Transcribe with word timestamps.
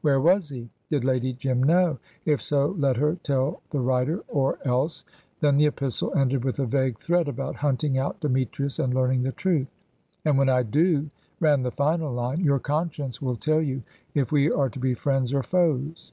Where 0.00 0.20
was 0.20 0.48
he? 0.48 0.70
Did 0.90 1.04
Lady 1.04 1.32
Jim 1.34 1.62
know? 1.62 2.00
If 2.24 2.42
so, 2.42 2.74
let 2.76 2.96
her 2.96 3.14
tell 3.22 3.60
the 3.70 3.78
writer, 3.78 4.24
or 4.26 4.58
else 4.64 5.04
then 5.38 5.56
the 5.56 5.66
epistle 5.68 6.12
ended 6.16 6.44
with 6.44 6.58
a 6.58 6.66
vague 6.66 6.98
threat 6.98 7.28
about 7.28 7.54
hunting 7.54 7.96
out 7.96 8.18
Demetrius 8.18 8.80
and 8.80 8.92
learning 8.92 9.22
the 9.22 9.30
truth. 9.30 9.70
"And 10.24 10.36
when 10.36 10.48
I 10.48 10.64
do," 10.64 11.10
ran 11.38 11.62
the 11.62 11.70
final 11.70 12.12
line, 12.12 12.40
"your 12.40 12.58
conscience 12.58 13.22
will 13.22 13.36
tell 13.36 13.62
you 13.62 13.84
if 14.14 14.32
we 14.32 14.50
are 14.50 14.68
to 14.68 14.80
be 14.80 14.94
friends 14.94 15.32
or 15.32 15.44
foes." 15.44 16.12